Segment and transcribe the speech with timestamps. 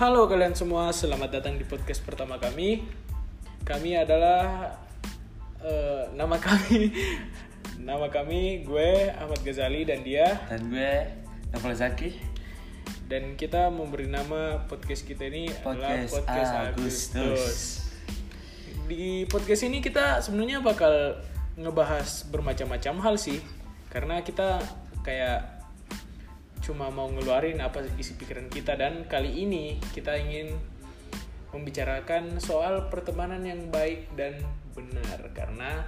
[0.00, 2.88] Halo kalian semua, selamat datang di podcast pertama kami.
[3.68, 4.72] Kami adalah
[5.60, 6.88] eh, nama kami,
[7.92, 11.04] nama kami gue Ahmad Ghazali dan dia, Dan gue
[11.52, 12.16] Novel Zaki
[13.12, 17.12] dan kita memberi nama podcast kita ini adalah Podcast podcast Agustus.
[17.20, 17.60] Agustus.
[18.88, 21.20] Di podcast ini kita sebenarnya bakal
[21.60, 23.44] ngebahas bermacam-macam hal sih,
[23.92, 24.64] karena kita
[25.04, 25.59] kayak
[26.60, 28.76] cuma mau ngeluarin apa isi pikiran kita.
[28.76, 30.56] Dan kali ini kita ingin
[31.50, 34.38] membicarakan soal pertemanan yang baik dan
[34.76, 35.20] benar.
[35.34, 35.82] Karena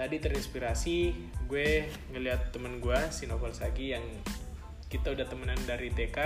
[0.00, 0.96] tadi terinspirasi
[1.44, 1.84] gue
[2.16, 4.04] ngeliat temen gue si Novel Sagi yang
[4.88, 6.18] kita udah temenan dari TK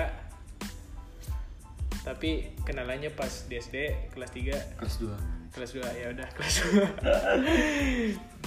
[2.04, 8.32] tapi kenalannya pas di SD kelas 3 Kelas 2 kelas 2 ya udah kelas 2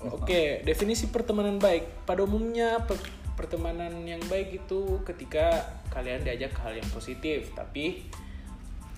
[0.00, 2.08] Oke, definisi pertemanan baik.
[2.08, 2.80] Pada umumnya
[3.40, 8.04] pertemanan yang baik itu ketika kalian diajak ke hal yang positif, tapi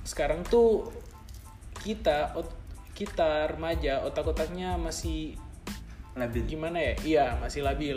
[0.02, 0.90] sekarang tuh
[1.86, 2.34] kita
[2.92, 5.38] kita remaja otak-otaknya masih
[6.12, 6.94] Labil gimana ya?
[7.00, 7.96] Iya, masih labil.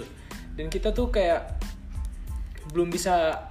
[0.55, 1.59] Dan kita tuh kayak
[2.71, 3.43] belum bisa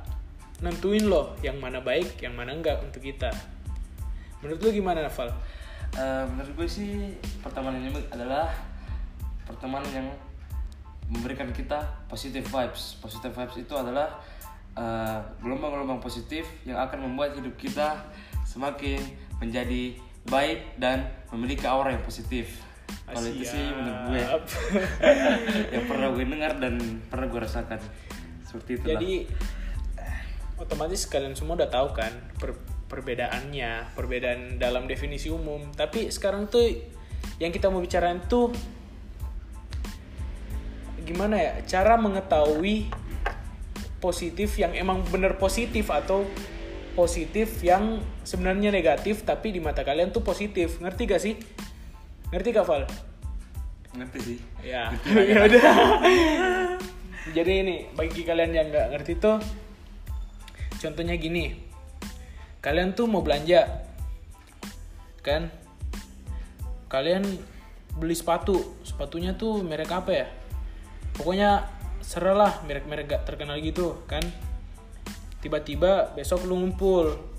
[0.65, 3.29] nentuin loh yang mana baik, yang mana enggak untuk kita.
[4.41, 5.29] Menurut lu gimana, Val?
[6.01, 7.13] Eh, Menurut gue sih
[7.45, 8.49] pertemanan ini adalah
[9.45, 10.09] pertemanan yang
[11.11, 12.97] memberikan kita positive vibes.
[13.01, 14.21] Positive vibes itu adalah
[14.77, 18.01] eh, gelombang-gelombang positif yang akan membuat hidup kita
[18.45, 19.01] semakin
[19.43, 22.65] menjadi baik dan memiliki aura yang positif.
[23.05, 24.23] Kalau itu sih menurut gue.
[25.77, 26.75] Yang pernah gue dengar dan
[27.13, 27.81] pernah gue rasakan.
[28.45, 28.97] Seperti itulah.
[28.97, 29.13] Jadi
[30.57, 35.69] otomatis kalian semua udah tahu kan per- perbedaannya, perbedaan dalam definisi umum.
[35.77, 36.65] Tapi sekarang tuh
[37.37, 38.53] yang kita mau bicarain tuh
[41.05, 41.53] gimana ya?
[41.69, 42.89] Cara mengetahui
[44.03, 46.25] positif yang emang bener positif atau
[46.99, 50.81] positif yang sebenarnya negatif tapi di mata kalian tuh positif.
[50.81, 51.35] Ngerti gak sih?
[52.33, 52.85] Ngerti gak Val?
[53.95, 54.91] ngerti sih Ya,
[55.31, 55.75] ya udah.
[57.31, 59.37] Jadi ini bagi kalian yang nggak ngerti tuh,
[60.81, 61.53] contohnya gini,
[62.65, 63.65] kalian tuh mau belanja,
[65.25, 65.53] kan?
[66.89, 67.25] Kalian
[67.97, 70.27] beli sepatu, sepatunya tuh merek apa ya?
[71.15, 71.71] Pokoknya
[72.03, 74.23] seralah merek-merek gak terkenal gitu, kan?
[75.41, 77.35] Tiba-tiba besok lu ngumpul,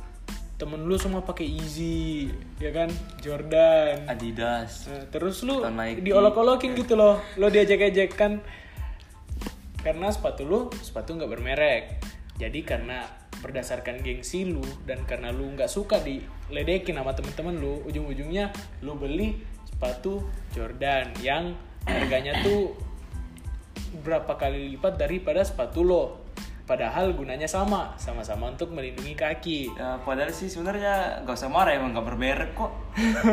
[0.56, 2.32] temen lu semua pakai Easy,
[2.64, 2.88] ya kan?
[3.20, 4.88] Jordan, Adidas.
[4.88, 5.60] Nah, terus lu
[6.00, 8.40] diolok-olokin gitu loh lo diajak-ajak kan
[9.84, 11.84] karena sepatu lu sepatu nggak bermerek.
[12.36, 13.06] Jadi karena
[13.44, 18.50] berdasarkan gengsi lu dan karena lu nggak suka diledekin sama temen-temen lu ujung-ujungnya
[18.82, 20.24] lu beli sepatu
[20.56, 21.54] Jordan yang
[21.86, 22.74] harganya tuh
[24.00, 26.26] berapa kali lipat daripada sepatu lo
[26.66, 31.94] padahal gunanya sama sama-sama untuk melindungi kaki Ya, padahal sih sebenarnya gak usah marah emang
[31.94, 32.74] gak bermerek kok.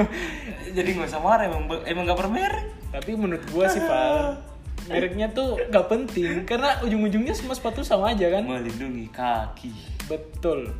[0.77, 2.67] Jadi gak usah marah emang emang gak bermerek.
[2.93, 4.37] Tapi menurut gua sih Val,
[4.85, 8.45] mereknya tuh gak penting karena ujung-ujungnya semua sepatu sama aja kan.
[8.45, 9.73] Melindungi kaki.
[10.13, 10.77] Betul.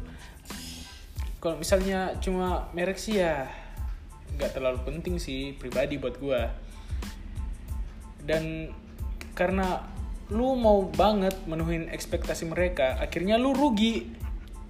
[1.41, 3.49] Kalau misalnya cuma merek sih ya
[4.33, 6.53] nggak terlalu penting sih pribadi buat gua.
[8.23, 8.71] Dan
[9.33, 9.85] karena
[10.33, 14.09] lu mau banget menuhin ekspektasi mereka, akhirnya lu rugi.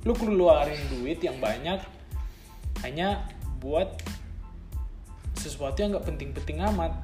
[0.03, 1.79] Lu keluarin duit yang banyak
[2.83, 3.23] hanya
[3.63, 4.03] buat
[5.39, 6.95] sesuatu yang nggak penting-penting amat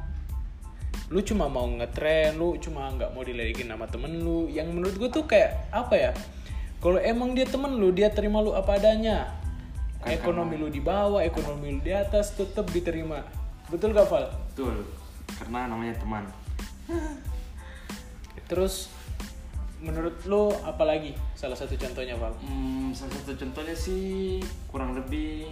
[1.08, 5.08] lu cuma mau ngetren lu cuma nggak mau diledekin sama temen lu yang menurut gue
[5.08, 6.10] tuh kayak apa ya
[6.84, 9.32] kalau emang dia temen lu dia terima lu apa adanya
[10.04, 13.24] ekonomi lu di bawah ekonomi lu di atas tetap diterima
[13.72, 14.32] betul gak Val?
[14.52, 14.80] Betul.
[15.36, 16.24] Karena namanya teman.
[18.48, 18.88] terus
[19.78, 22.34] menurut lu apa lagi salah satu contohnya Val?
[22.42, 25.46] Hmm, salah satu contohnya sih kurang lebih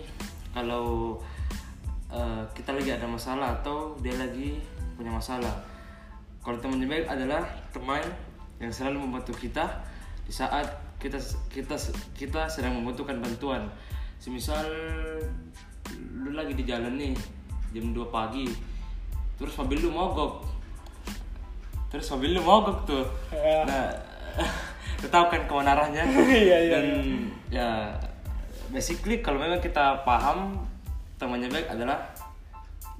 [0.50, 1.20] kalau
[2.10, 4.58] eh, kita lagi ada masalah atau dia lagi
[4.96, 5.52] punya masalah.
[6.42, 8.02] Kalau teman yang baik adalah teman
[8.56, 9.84] yang selalu membantu kita
[10.24, 10.64] di saat
[10.96, 11.20] kita
[11.52, 11.76] kita
[12.16, 13.68] kita sedang membutuhkan bantuan.
[14.16, 14.64] Semisal
[16.16, 17.14] lu lagi di jalan nih
[17.76, 18.48] jam 2 pagi,
[19.36, 20.55] terus mobil lu mogok,
[21.96, 23.04] terus mobil lu mogok tuh.
[23.32, 23.64] Ya.
[23.64, 23.88] Nah,
[25.00, 26.86] lu tahu kan ke mana arahnya Iya, iya, dan
[27.52, 27.68] ya
[28.72, 30.60] basically kalau memang kita paham
[31.16, 32.12] temannya baik adalah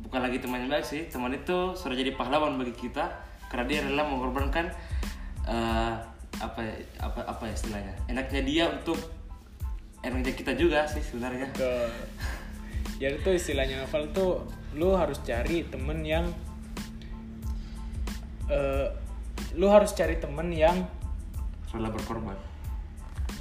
[0.00, 3.08] bukan lagi temannya baik sih teman itu sudah jadi pahlawan bagi kita
[3.48, 4.68] karena dia rela mengorbankan
[5.48, 5.94] eh,
[6.36, 6.60] apa
[7.00, 9.00] apa apa ya istilahnya enaknya dia untuk
[10.04, 11.88] enaknya kita juga sih sebenarnya Betul.
[13.00, 14.40] Jadi tuh istilahnya Novel tuh
[14.72, 16.32] lu harus cari temen yang
[18.50, 18.86] eh
[19.56, 20.86] lu harus cari temen yang
[21.72, 22.38] rela berkorban.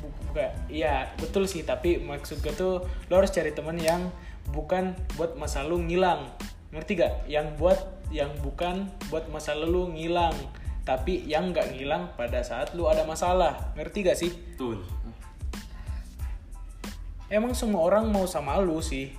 [0.02, 4.12] bu- bukan iya betul sih tapi maksud gue tuh lo harus cari temen yang
[4.52, 6.30] bukan buat masa lu ngilang.
[6.74, 7.14] Ngerti gak?
[7.32, 7.80] Yang buat
[8.14, 10.36] yang bukan buat masa lu ngilang
[10.86, 13.74] tapi yang nggak ngilang pada saat lu ada masalah.
[13.74, 14.30] Ngerti gak sih?
[14.54, 14.86] Betul.
[17.26, 19.10] Emang semua orang mau sama lu sih.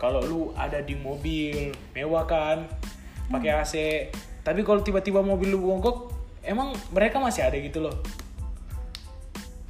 [0.00, 2.64] Kalau lu ada di mobil mewah kan?
[3.28, 3.74] Pakai AC
[4.42, 6.10] tapi kalau tiba-tiba mobil lu mogok
[6.42, 7.94] emang mereka masih ada gitu loh.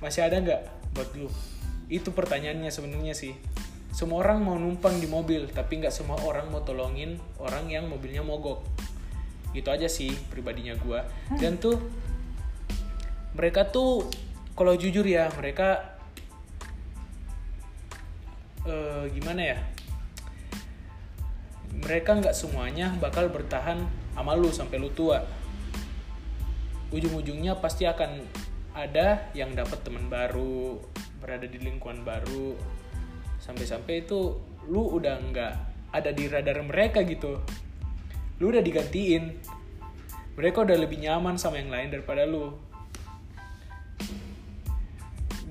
[0.01, 0.61] Masih ada nggak
[0.97, 1.29] buat lu?
[1.93, 3.37] Itu pertanyaannya sebenarnya sih.
[3.93, 8.25] Semua orang mau numpang di mobil tapi nggak semua orang mau tolongin orang yang mobilnya
[8.25, 8.65] mogok.
[9.53, 11.05] Gitu aja sih pribadinya gua.
[11.37, 11.77] Dan tuh
[13.37, 14.09] mereka tuh
[14.57, 16.01] kalau jujur ya mereka
[18.65, 19.59] eh, gimana ya?
[21.73, 25.25] Mereka nggak semuanya bakal bertahan sama lu sampai lu tua.
[26.93, 28.21] Ujung-ujungnya pasti akan
[28.73, 30.81] ada yang dapat teman baru
[31.21, 32.57] berada di lingkungan baru.
[33.41, 34.37] Sampai-sampai itu
[34.69, 35.53] lu udah nggak
[35.93, 37.41] ada di radar mereka gitu.
[38.41, 39.41] Lu udah digantiin.
[40.33, 42.57] Mereka udah lebih nyaman sama yang lain daripada lu.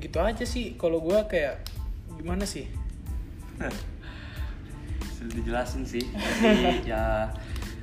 [0.01, 1.61] Gitu aja sih kalau gua kayak
[2.17, 2.65] gimana sih?
[5.17, 6.05] Sudah dijelasin sih.
[6.41, 7.29] Jadi, ya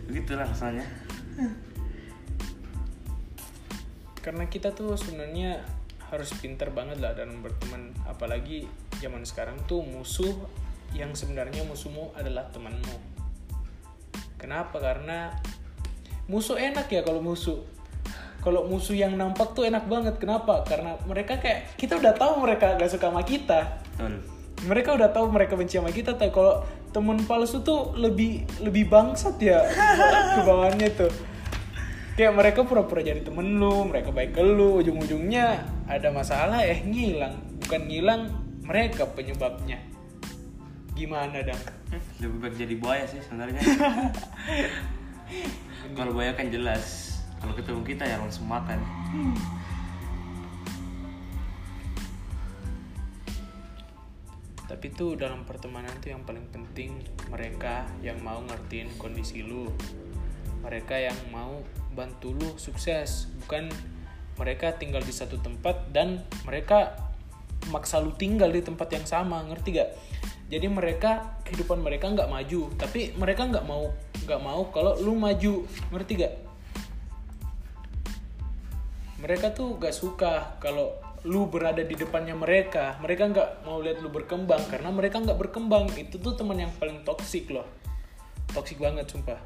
[0.09, 0.89] begitulah rasanya
[4.29, 5.65] karena kita tuh sebenarnya
[6.13, 7.97] harus pintar banget lah dalam berteman.
[8.09, 8.69] Apalagi
[9.01, 10.33] zaman sekarang tuh musuh
[10.97, 12.97] yang sebenarnya musuhmu adalah temanmu.
[14.41, 14.81] Kenapa?
[14.81, 15.33] Karena
[16.29, 17.61] musuh enak ya kalau musuh.
[18.45, 20.17] Kalau musuh yang nampak tuh enak banget.
[20.17, 20.65] Kenapa?
[20.65, 23.81] Karena mereka kayak kita udah tahu mereka gak suka sama kita.
[23.97, 24.25] Betul.
[24.69, 26.17] Mereka udah tahu mereka benci sama kita.
[26.17, 29.65] Tapi kalau temen palsu tuh lebih lebih bangsat ya
[30.37, 31.13] ke bawahnya tuh.
[32.19, 37.39] Kayak mereka pura-pura jadi temen lu mereka baik ke lu ujung-ujungnya ada masalah eh ngilang.
[37.63, 38.21] Bukan ngilang
[38.67, 39.79] mereka penyebabnya.
[40.99, 43.65] Gimana dong Hmm, lebih baik jadi buaya sih sebenarnya.
[45.97, 47.17] Kalau buaya kan jelas.
[47.41, 48.77] Kalau ketemu kita ya langsung makan
[54.69, 57.01] tapi tuh dalam pertemanan tuh yang paling penting
[57.33, 59.73] mereka yang mau ngertiin kondisi lu.
[60.61, 61.65] Mereka yang mau
[61.97, 63.33] bantu lu sukses.
[63.43, 63.73] Bukan
[64.37, 67.01] mereka tinggal di satu tempat dan mereka
[67.73, 69.91] maksa lu tinggal di tempat yang sama ngerti gak
[70.49, 72.69] jadi mereka kehidupan mereka nggak maju.
[72.77, 73.89] Tapi mereka nggak mau
[74.29, 75.65] nggak mau kalau lu maju.
[75.89, 76.35] Ngerti gak
[79.19, 80.95] mereka tuh gak suka kalau
[81.29, 85.93] lu berada di depannya mereka mereka nggak mau lihat lu berkembang karena mereka nggak berkembang.
[85.93, 87.69] Itu tuh teman yang paling toksik loh.
[88.57, 89.37] Toksik banget sumpah.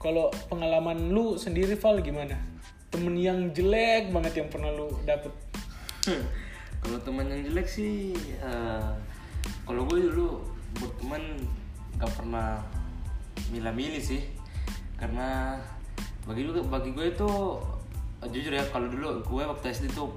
[0.00, 2.40] Kalau pengalaman lu sendiri Val gimana?
[2.88, 5.30] Temen yang jelek banget yang pernah lu dapet.
[6.80, 8.90] Kalau teman yang jelek sih eh,
[9.68, 10.40] kalau gue dulu
[10.80, 11.20] berteman
[12.00, 12.64] nggak pernah
[13.52, 14.24] milah-milih sih.
[14.96, 15.60] Karena
[16.24, 17.30] bagi gue bagi gue itu
[18.28, 20.12] jujur ya kalau dulu gue waktu SD tuh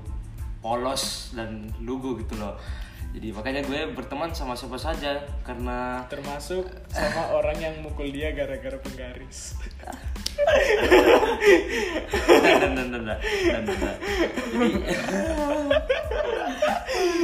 [0.59, 2.59] polos dan lugu gitu loh
[3.13, 8.75] jadi makanya gue berteman sama siapa saja karena termasuk sama orang yang mukul dia gara-gara
[8.81, 9.55] penggaris
[12.75, 13.63] dan dan dan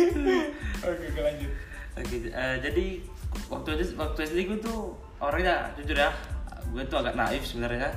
[0.07, 0.35] jadi
[0.85, 1.53] oke lanjut
[1.99, 3.03] Oke, eh, jadi
[3.51, 6.15] waktu itu waktu SD gue tuh orangnya jujur ya,
[6.71, 7.91] gue tuh agak naif sebenarnya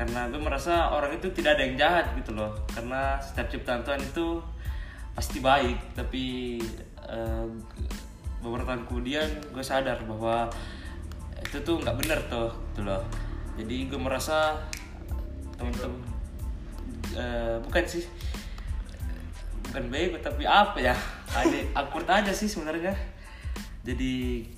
[0.00, 2.56] karena gue merasa orang itu tidak ada yang jahat gitu loh.
[2.72, 4.40] Karena setiap ciptaan Tuhan itu
[5.12, 6.56] pasti baik tapi
[7.04, 7.46] eh,
[8.40, 10.48] beberapa tahun kemudian gue sadar bahwa
[11.44, 13.04] itu tuh nggak benar tuh gitu loh.
[13.60, 14.56] Jadi gue merasa
[15.60, 16.00] teman-teman
[17.12, 18.08] eh, bukan sih
[19.68, 20.96] bukan bego tapi apa ya
[21.36, 22.96] ada akur aja sih sebenarnya.
[23.84, 24.48] Jadi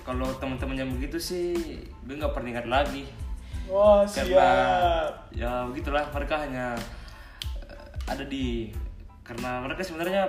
[0.00, 1.52] kalau teman-teman yang begitu sih
[2.08, 3.27] gue nggak pernah ingat lagi
[3.68, 5.12] wah karena siap.
[5.32, 6.74] Ya begitulah mereka hanya
[7.62, 8.72] eh, ada di
[9.22, 10.24] karena mereka sebenarnya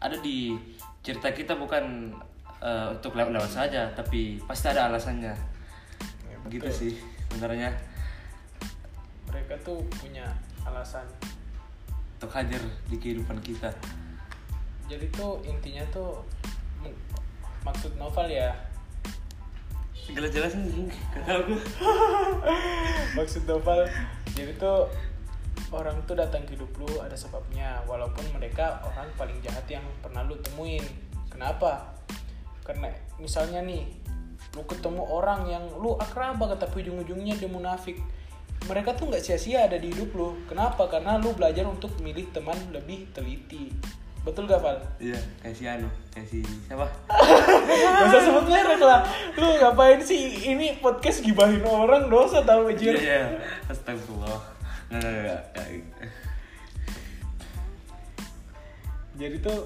[0.00, 0.56] ada di
[1.04, 2.12] cerita kita bukan
[2.60, 5.36] eh, untuk lewat-lewat saja tapi pasti ada alasannya.
[6.28, 6.92] Ya, begitu sih
[7.28, 7.70] sebenarnya.
[9.28, 10.24] Mereka tuh punya
[10.64, 11.04] alasan.
[12.18, 12.58] Untuk hadir
[12.90, 13.70] di kehidupan kita.
[14.88, 16.24] Jadi tuh intinya tuh
[17.62, 18.50] maksud novel ya
[20.12, 20.88] jelas-jelas nih
[23.16, 23.84] maksud novel
[24.38, 24.88] jadi tuh
[25.72, 27.82] orang tuh datang ke hidup lu ada sebabnya.
[27.84, 30.84] Walaupun mereka orang paling jahat yang pernah lu temuin.
[31.28, 31.92] Kenapa?
[32.64, 33.84] Karena misalnya nih
[34.56, 38.00] lu ketemu orang yang lu akrab banget tapi ujung-ujungnya dia munafik.
[38.66, 40.28] Mereka tuh nggak sia-sia ada di hidup lu.
[40.48, 40.88] Kenapa?
[40.88, 43.70] Karena lu belajar untuk milih teman lebih teliti.
[44.26, 44.76] Betul gak Val?
[45.00, 46.84] iya kayak si anu kayak si siapa
[47.98, 49.00] Gak usah sebut merek lah.
[49.36, 52.08] Lu ngapain sih ini podcast gibahin orang?
[52.08, 52.94] Dosa tau iya anjir.
[52.96, 53.22] Iya.
[53.68, 54.40] Astagfirullah.
[54.88, 56.10] Nggak nggak nggak nggak.
[59.18, 59.60] Jadi tuh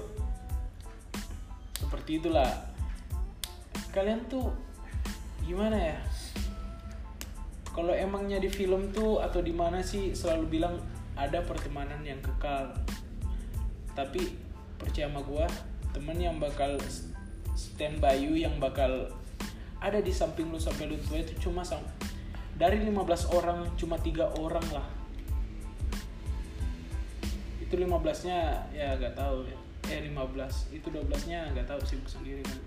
[1.77, 2.51] Seperti itulah.
[3.93, 4.51] Kalian tuh
[5.45, 5.97] Gimana ya?
[7.71, 10.75] Kalau emangnya di film tuh Atau di mana sih selalu bilang
[11.13, 12.73] Ada pertemanan yang kekal.
[13.93, 14.33] Tapi
[14.81, 15.45] Percaya sama gua
[15.93, 16.75] Temen yang bakal
[17.63, 18.91] Stand by you Yang bakal
[19.79, 21.79] Ada di samping lu sampai lu tua itu cuma sam
[22.59, 24.87] Dari 15 orang Cuma tiga orang lah.
[27.73, 29.57] Itu 15 nya ya nggak tahu ya.
[29.89, 32.59] Eh 15 itu 12 nya nggak tahu sibuk sendiri kan.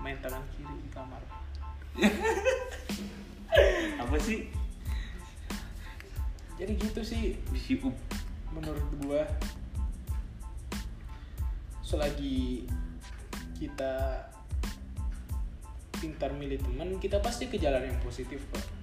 [0.00, 1.20] Main tangan kiri di kamar.
[4.00, 4.48] Apa sih?
[6.56, 7.36] Jadi gitu sih.
[7.84, 7.92] Up
[8.56, 9.28] menurut gua
[11.86, 12.66] selagi
[13.62, 14.26] kita
[16.02, 18.76] pintar milih teman kita pasti ke jalan yang positif kok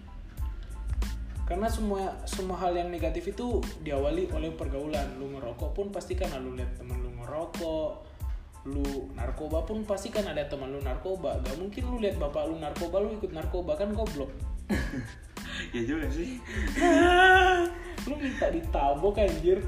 [1.44, 5.20] karena semua semua hal yang negatif itu diawali oleh pergaulan.
[5.20, 8.16] Lu ngerokok pun pasti kan lu lihat temen lu ngerokok
[8.64, 11.44] lu narkoba pun pasti kan ada teman lu narkoba.
[11.44, 14.32] Gak mungkin lu lihat bapak lu narkoba lu ikut narkoba kan goblok.
[15.70, 16.42] Ya juga sih.
[18.10, 19.62] Lu minta ditabok anjir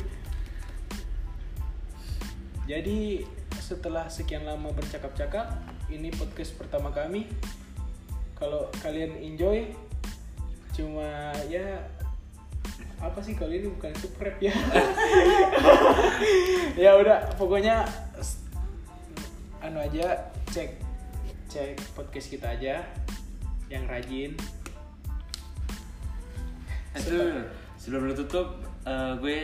[2.65, 3.21] jadi
[3.61, 5.53] setelah sekian lama bercakap-cakap
[5.93, 7.29] ini podcast pertama kami.
[8.33, 9.69] Kalau kalian enjoy
[10.73, 11.85] cuma ya
[12.99, 14.51] apa sih kali ini bukan rap ya?
[16.89, 17.85] Ya udah pokoknya
[19.61, 20.81] anu aja cek
[21.47, 22.81] cek podcast kita aja
[23.69, 24.33] yang rajin.
[26.97, 27.45] Itu
[27.77, 29.39] sebelum lu tutup eh, gue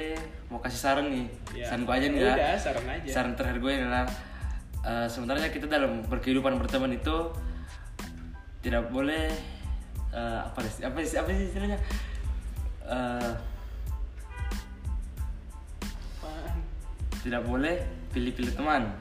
[0.48, 1.66] mau kasih saran nih Ya.
[1.68, 3.10] saran gue aja nih ya Udah, saran aja.
[3.10, 4.06] saran terakhir gue adalah
[4.82, 7.18] eh, sebenarnya kita dalam berkehidupan berteman itu
[8.62, 9.28] tidak boleh
[10.12, 11.80] eh, apa sih apa sih apa sih istilahnya
[16.18, 16.58] Apaan?
[17.22, 17.76] tidak boleh
[18.12, 18.92] pilih-pilih teman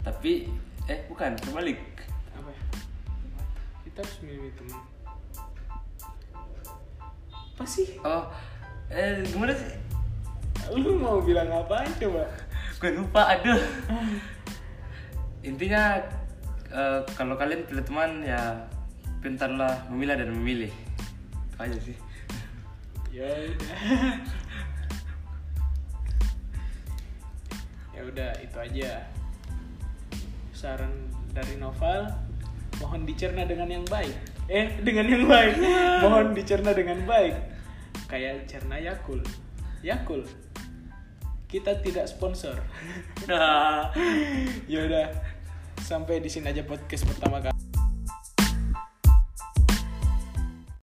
[0.00, 0.48] tapi
[0.84, 1.78] eh bukan terbalik
[2.32, 2.62] apa ya?
[3.84, 4.80] kita harus milih teman
[7.30, 8.24] apa sih oh
[8.90, 9.70] eh gimana sih?
[10.74, 12.26] Lu mau bilang apaan coba?
[12.82, 13.62] Gue lupa aduh.
[15.46, 16.02] Intinya
[16.74, 18.66] eh, kalau kalian pilih teman ya
[19.22, 20.72] pintarlah memilah dan memilih.
[21.50, 21.96] Itu aja sih.
[23.14, 23.78] Ya udah.
[27.94, 28.90] Ya udah itu aja.
[30.50, 30.90] Saran
[31.30, 32.10] dari Noval
[32.82, 34.14] mohon dicerna dengan yang baik.
[34.50, 35.54] Eh dengan yang baik.
[36.02, 37.59] Mohon dicerna dengan baik
[38.10, 39.22] kayak cerna Yakul.
[39.86, 40.26] Yakul.
[41.46, 42.58] Kita tidak sponsor.
[44.70, 45.06] Ya udah
[45.78, 47.59] sampai di sini aja podcast pertama kali